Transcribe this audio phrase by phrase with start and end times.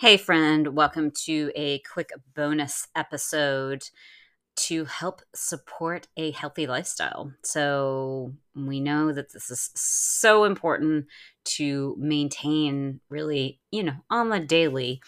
[0.00, 3.82] Hey, friend, welcome to a quick bonus episode
[4.58, 7.32] to help support a healthy lifestyle.
[7.42, 11.06] So, we know that this is so important
[11.56, 15.02] to maintain, really, you know, on the daily,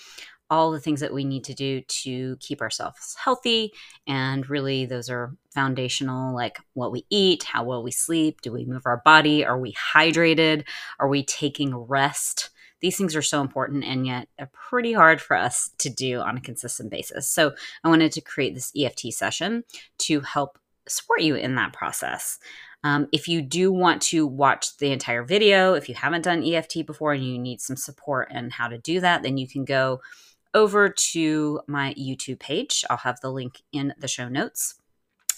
[0.50, 3.72] all the things that we need to do to keep ourselves healthy.
[4.08, 8.64] And really, those are foundational like what we eat, how well we sleep, do we
[8.64, 10.64] move our body, are we hydrated,
[10.98, 12.50] are we taking rest?
[12.80, 16.36] These things are so important and yet are pretty hard for us to do on
[16.36, 17.28] a consistent basis.
[17.28, 17.52] So
[17.84, 19.64] I wanted to create this EFT session
[19.98, 22.38] to help support you in that process.
[22.82, 26.86] Um, if you do want to watch the entire video, if you haven't done EFT
[26.86, 30.00] before and you need some support and how to do that, then you can go
[30.54, 32.84] over to my YouTube page.
[32.88, 34.76] I'll have the link in the show notes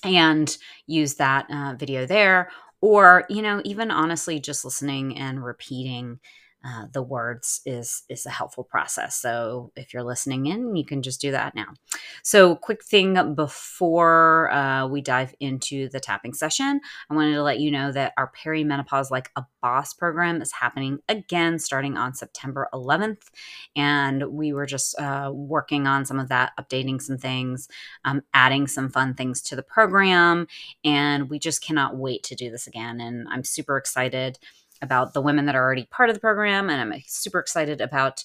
[0.05, 2.51] and use that uh, video there.
[2.81, 6.19] Or, you know, even honestly, just listening and repeating
[6.65, 9.17] uh, the words is is a helpful process.
[9.17, 11.75] So if you're listening in, you can just do that now.
[12.23, 17.59] So quick thing before uh, we dive into the tapping session, I wanted to let
[17.59, 22.69] you know that our perimenopause like a boss program is happening again starting on September
[22.73, 23.31] 11th,
[23.75, 27.69] and we were just uh, working on some of that, updating some things,
[28.05, 30.47] um, adding some fun things to the program,
[30.85, 33.01] and we just cannot wait to do this again.
[33.01, 34.39] And I'm super excited
[34.83, 36.69] about the women that are already part of the program.
[36.69, 38.25] And I'm super excited about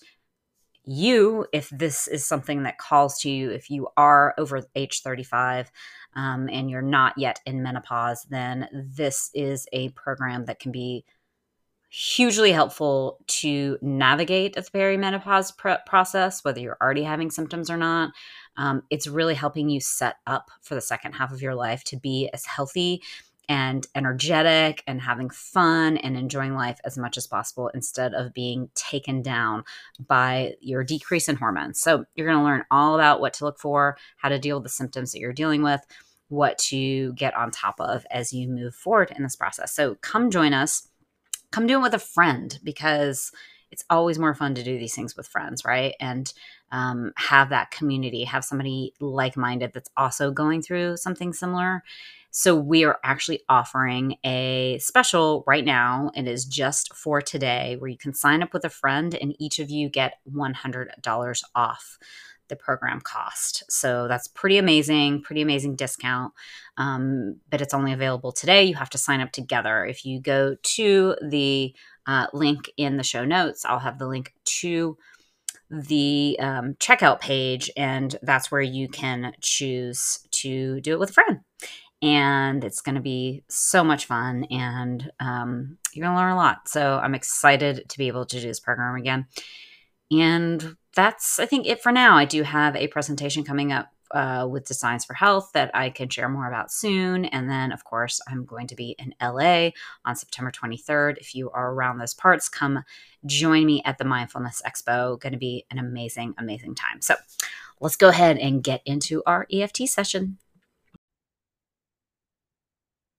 [0.84, 3.52] you if this is something that calls to you.
[3.52, 5.70] If you are over age 35
[6.16, 11.06] um, and you're not yet in menopause, then this is a program that can be
[11.90, 18.12] hugely helpful to navigate the perimenopause pr- process, whether you're already having symptoms or not.
[18.58, 21.98] Um, it's really helping you set up for the second half of your life to
[21.98, 23.02] be as healthy
[23.50, 28.70] and energetic and having fun and enjoying life as much as possible instead of being
[28.76, 29.64] taken down
[30.06, 31.80] by your decrease in hormones.
[31.80, 34.64] So, you're going to learn all about what to look for, how to deal with
[34.64, 35.82] the symptoms that you're dealing with,
[36.30, 39.74] what to get on top of as you move forward in this process.
[39.74, 40.90] So, come join us.
[41.52, 43.32] Come do it with a friend because
[43.72, 45.96] it's always more fun to do these things with friends, right?
[46.00, 46.32] And
[46.72, 51.84] um, have that community, have somebody like minded that's also going through something similar.
[52.38, 56.12] So we are actually offering a special right now.
[56.14, 59.58] It is just for today where you can sign up with a friend and each
[59.58, 61.98] of you get $100 off
[62.48, 63.64] the program cost.
[63.72, 66.32] So that's pretty amazing, pretty amazing discount.
[66.78, 68.66] Um, but it's only available today.
[68.66, 69.84] You have to sign up together.
[69.84, 71.74] If you go to the
[72.06, 74.96] uh, link in the show notes, I'll have the link to
[75.72, 81.14] the um, checkout page, and that's where you can choose to do it with a
[81.14, 81.40] friend
[82.02, 86.36] and it's going to be so much fun and um, you're going to learn a
[86.36, 86.68] lot.
[86.68, 89.28] So i'm excited to be able to do this program again.
[90.12, 92.16] And that's i think it for now.
[92.16, 96.08] I do have a presentation coming up uh, with designs for health that i can
[96.08, 97.26] share more about soon.
[97.26, 99.70] And then of course i'm going to be in la
[100.06, 102.84] on september 23rd if you are around those parts come
[103.26, 105.20] join me at the mindfulness expo.
[105.20, 107.02] Going to be an amazing amazing time.
[107.02, 107.16] So
[107.82, 110.38] let's go ahead and get into our eft session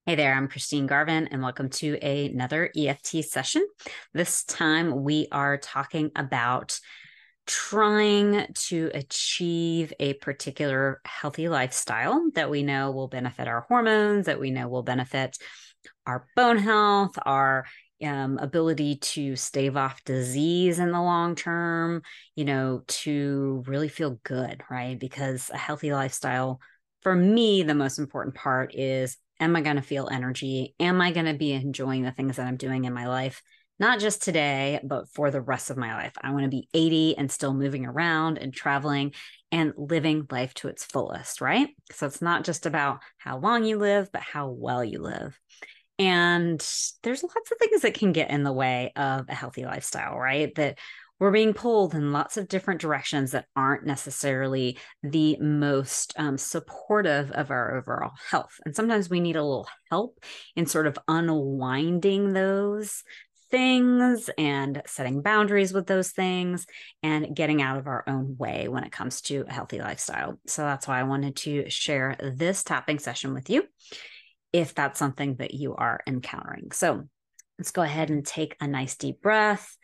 [0.08, 3.69] Hey there, I'm Christine Garvin, and welcome to another EFT session.
[4.14, 6.80] This time we are talking about
[7.46, 14.41] trying to achieve a particular healthy lifestyle that we know will benefit our hormones, that
[14.41, 15.36] we know will benefit
[16.06, 17.66] our bone health, our
[18.02, 22.00] um, ability to stave off disease in the long term,
[22.34, 24.98] you know, to really feel good, right?
[24.98, 26.62] Because a healthy lifestyle,
[27.02, 30.75] for me, the most important part is Am I going to feel energy?
[30.81, 33.43] Am I going to be enjoying the things that I'm doing in my life?
[33.81, 36.12] Not just today, but for the rest of my life.
[36.21, 39.15] I want to be 80 and still moving around and traveling
[39.53, 41.69] and living life to its fullest, right?
[41.93, 45.38] So it's not just about how long you live, but how well you live.
[46.00, 46.59] And
[47.03, 50.55] there's lots of things that can get in the way of a healthy lifestyle, right?
[50.56, 50.78] That
[51.20, 57.31] we're being pulled in lots of different directions that aren't necessarily the most um, supportive
[57.32, 58.52] of our overall health.
[58.64, 60.20] And sometimes we need a little help
[60.54, 63.02] in sort of unwinding those
[63.50, 66.66] things and setting boundaries with those things
[67.02, 70.38] and getting out of our own way when it comes to a healthy lifestyle.
[70.46, 73.64] So that's why I wanted to share this tapping session with you
[74.52, 76.70] if that's something that you are encountering.
[76.72, 77.04] So
[77.58, 79.76] let's go ahead and take a nice deep breath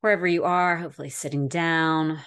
[0.00, 2.18] wherever you are, hopefully sitting down,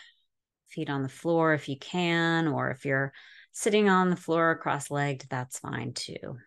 [0.68, 3.14] feet on the floor if you can, or if you're
[3.52, 6.38] sitting on the floor cross legged, that's fine too.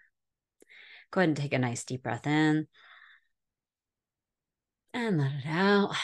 [1.10, 2.66] Go ahead and take a nice deep breath in
[4.92, 5.94] and let it out.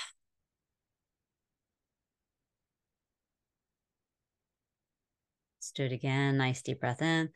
[5.58, 6.37] Let's do it again.
[6.37, 7.31] Nice deep breath in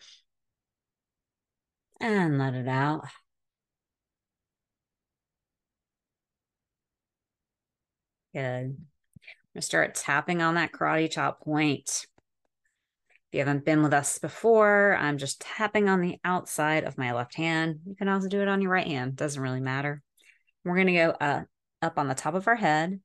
[2.00, 3.06] and let it out.
[8.34, 8.42] Good.
[8.42, 8.76] I'm
[9.54, 12.06] to start tapping on that karate chop point.
[13.06, 17.12] If you haven't been with us before, I'm just tapping on the outside of my
[17.12, 17.78] left hand.
[17.86, 20.02] You can also do it on your right hand, doesn't really matter.
[20.64, 21.42] We're going to go uh,
[21.81, 22.98] up on the top of our head,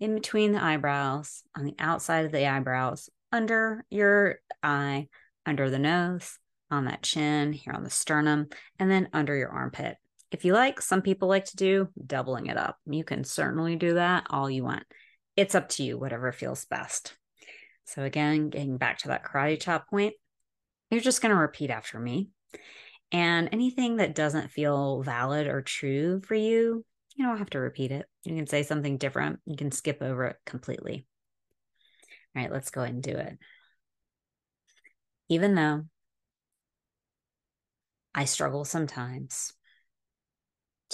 [0.00, 5.08] in between the eyebrows, on the outside of the eyebrows, under your eye,
[5.44, 6.38] under the nose,
[6.70, 9.98] on that chin, here on the sternum, and then under your armpit.
[10.34, 12.76] If you like, some people like to do doubling it up.
[12.86, 14.82] You can certainly do that all you want.
[15.36, 17.14] It's up to you, whatever feels best.
[17.84, 20.14] So, again, getting back to that karate chop point,
[20.90, 22.30] you're just going to repeat after me.
[23.12, 26.84] And anything that doesn't feel valid or true for you,
[27.14, 28.06] you don't have to repeat it.
[28.24, 29.38] You can say something different.
[29.46, 31.06] You can skip over it completely.
[32.34, 33.38] All right, let's go ahead and do it.
[35.28, 35.84] Even though
[38.12, 39.52] I struggle sometimes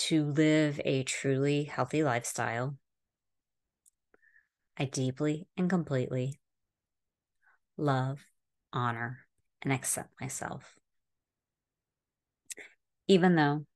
[0.01, 2.77] to live a truly healthy lifestyle,
[4.79, 6.41] I deeply and completely
[7.77, 8.25] love,
[8.73, 9.19] honor,
[9.63, 10.75] and accept myself.
[13.09, 13.67] Even though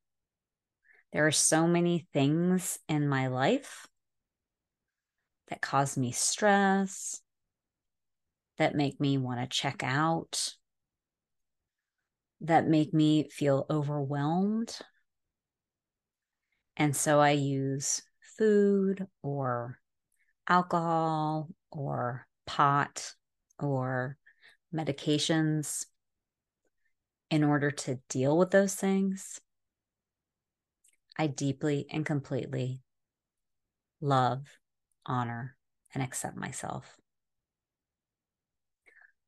[1.13, 3.87] there are so many things in my life
[5.49, 7.21] that cause me stress,
[8.57, 10.55] that make me want to check out,
[12.41, 14.79] that make me feel overwhelmed.
[16.77, 18.03] And so I use
[18.37, 19.79] food or
[20.49, 23.15] alcohol or pot
[23.59, 24.17] or
[24.75, 25.87] medications
[27.31, 29.41] in order to deal with those things.
[31.17, 32.83] I deeply and completely
[34.01, 34.47] love,
[35.07, 35.57] honor,
[35.95, 36.97] and accept myself.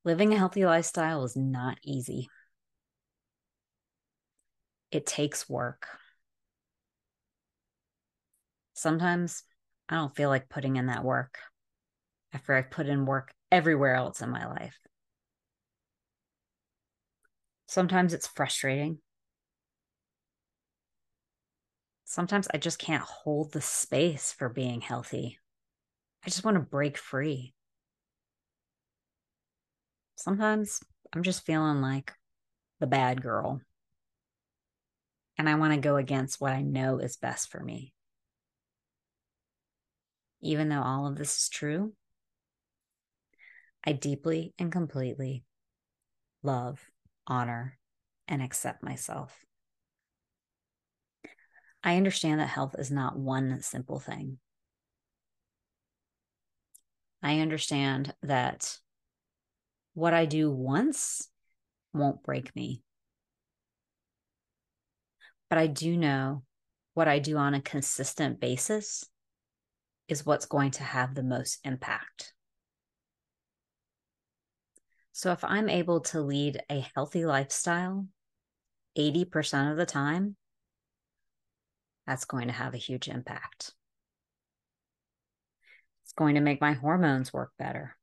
[0.04, 2.28] Living a healthy lifestyle is not easy.
[4.90, 5.88] It takes work.
[8.76, 9.42] Sometimes
[9.88, 11.38] I don't feel like putting in that work
[12.32, 14.78] after I've put in work everywhere else in my life.
[17.66, 18.98] Sometimes it's frustrating.
[22.04, 25.38] Sometimes I just can't hold the space for being healthy.
[26.24, 27.54] I just want to break free
[30.16, 30.80] sometimes
[31.12, 32.12] I'm just feeling like
[32.80, 33.60] the bad girl.
[35.38, 37.92] And I want to go against what I know is best for me.
[40.46, 41.92] Even though all of this is true,
[43.84, 45.42] I deeply and completely
[46.40, 46.80] love,
[47.26, 47.80] honor,
[48.28, 49.44] and accept myself.
[51.82, 54.38] I understand that health is not one simple thing.
[57.24, 58.78] I understand that
[59.94, 61.28] what I do once
[61.92, 62.84] won't break me.
[65.50, 66.44] But I do know
[66.94, 69.04] what I do on a consistent basis
[70.08, 72.32] is what's going to have the most impact.
[75.12, 78.06] So if I'm able to lead a healthy lifestyle
[78.98, 80.36] 80% of the time,
[82.06, 83.72] that's going to have a huge impact.
[86.04, 87.96] It's going to make my hormones work better.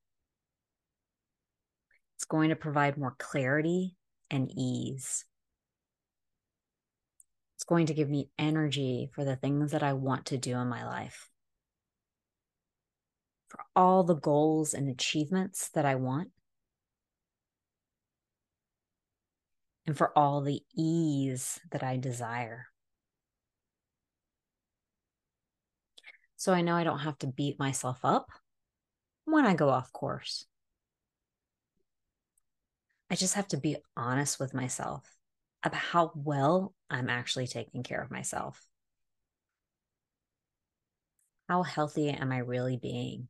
[2.18, 3.96] It's going to provide more clarity
[4.30, 5.26] and ease.
[7.56, 10.68] It's going to give me energy for the things that I want to do in
[10.68, 11.30] my life,
[13.54, 16.30] for all the goals and achievements that I want,
[19.86, 22.66] and for all the ease that I desire.
[26.36, 28.28] So I know I don't have to beat myself up
[29.26, 30.46] when I go off course.
[33.12, 35.08] I just have to be honest with myself
[35.62, 38.66] about how well I'm actually taking care of myself.
[41.48, 43.28] How healthy am I really being?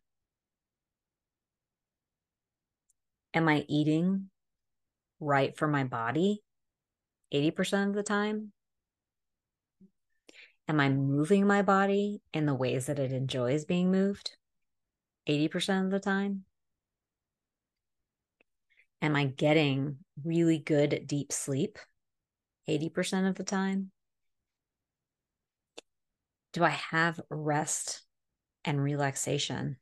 [3.33, 4.29] Am I eating
[5.19, 6.43] right for my body
[7.33, 8.51] 80% of the time?
[10.67, 14.37] Am I moving my body in the ways that it enjoys being moved
[15.27, 16.45] 80% of the time?
[19.01, 21.77] Am I getting really good deep sleep
[22.69, 23.91] 80% of the time?
[26.53, 28.03] Do I have rest
[28.63, 29.77] and relaxation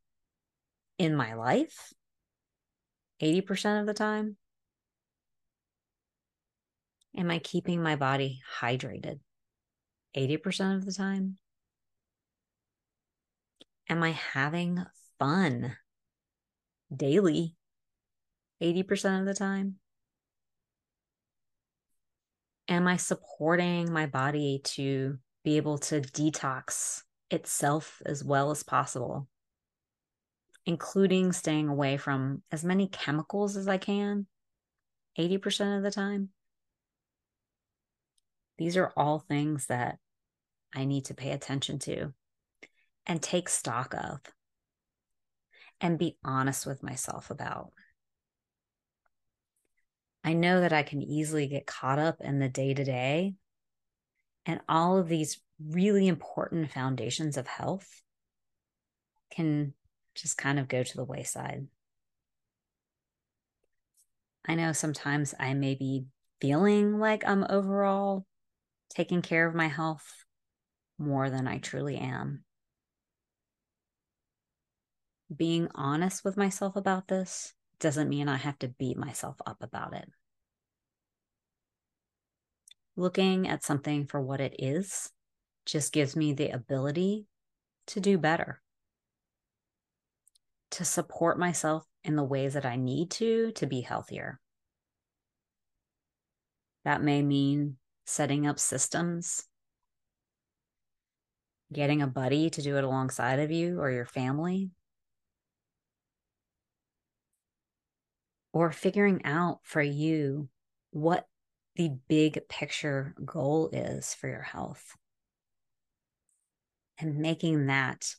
[0.97, 1.93] in my life
[3.21, 4.37] 80% of the time?
[7.15, 9.19] Am I keeping my body hydrated
[10.15, 11.37] 80% of the time?
[13.89, 14.83] Am I having
[15.19, 15.75] fun
[16.95, 17.55] daily
[18.61, 19.75] 80% of the time?
[22.69, 29.27] Am I supporting my body to be able to detox itself as well as possible,
[30.71, 34.25] including staying away from as many chemicals as I can
[35.19, 36.29] 80% of the time?
[38.57, 39.97] These are all things that
[40.73, 42.13] I need to pay attention to
[43.05, 44.21] and take stock of
[45.81, 47.73] and be honest with myself about.
[50.23, 53.33] I know that I can easily get caught up in the day to day
[54.45, 58.01] and all of these really important foundations of health
[59.31, 59.73] can
[60.21, 61.67] just kind of go to the wayside.
[64.47, 66.05] I know sometimes I may be
[66.39, 68.25] feeling like I'm overall
[68.89, 70.25] taking care of my health
[70.97, 72.43] more than I truly am.
[75.35, 79.95] Being honest with myself about this doesn't mean I have to beat myself up about
[79.95, 80.09] it.
[82.95, 85.09] Looking at something for what it is
[85.65, 87.25] just gives me the ability
[87.87, 88.61] to do better,
[90.71, 94.39] to support myself in the ways that I need to to be healthier.
[96.83, 99.45] That may mean setting up systems,
[101.71, 104.71] getting a buddy to do it alongside of you or your family,
[108.53, 110.49] or figuring out for you
[110.91, 111.27] what
[111.75, 114.95] the big picture goal is for your health
[116.99, 118.15] and making that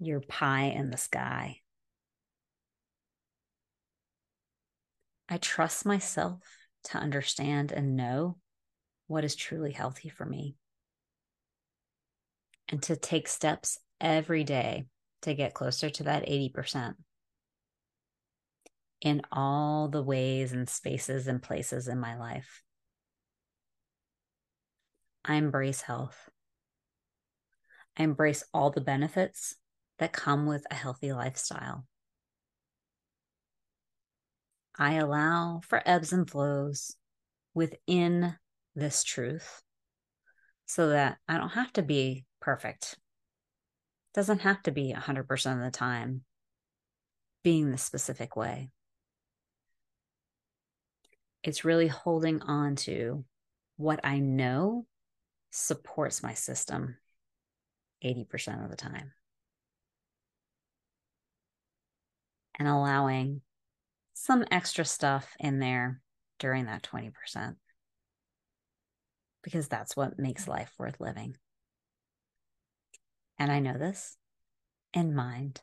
[0.00, 1.60] your pie in the sky.
[5.28, 6.40] I trust myself
[6.84, 8.38] to understand and know
[9.06, 10.56] what is truly healthy for me
[12.68, 14.86] and to take steps every day
[15.22, 16.94] to get closer to that 80%
[19.02, 22.62] in all the ways and spaces and places in my life.
[25.24, 26.30] I embrace health.
[27.96, 29.56] I embrace all the benefits
[30.00, 31.86] that come with a healthy lifestyle.
[34.76, 36.96] I allow for ebbs and flows
[37.52, 38.34] within
[38.74, 39.62] this truth
[40.64, 42.94] so that I don't have to be perfect.
[42.94, 46.22] It doesn't have to be 100% of the time
[47.44, 48.70] being the specific way.
[51.42, 53.24] It's really holding on to
[53.76, 54.86] what I know
[55.50, 56.96] supports my system
[58.02, 59.12] 80% of the time.
[62.58, 63.40] And allowing
[64.12, 66.00] some extra stuff in there
[66.38, 67.56] during that 20%.
[69.42, 71.36] Because that's what makes life worth living.
[73.38, 74.18] And I know this
[74.92, 75.62] in mind,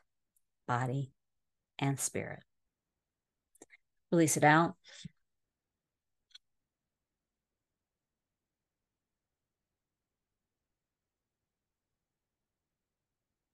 [0.66, 1.12] body,
[1.78, 2.40] and spirit.
[4.10, 4.74] Release it out.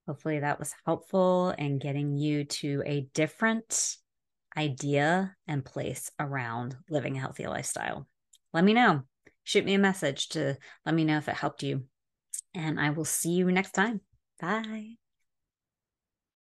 [0.07, 3.97] Hopefully, that was helpful in getting you to a different
[4.57, 8.07] idea and place around living a healthy lifestyle.
[8.53, 9.03] Let me know.
[9.43, 10.57] Shoot me a message to
[10.87, 11.85] let me know if it helped you.
[12.55, 14.01] And I will see you next time.
[14.41, 14.97] Bye.